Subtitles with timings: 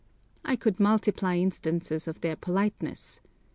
[0.43, 3.21] I could multiply instances of their politeness.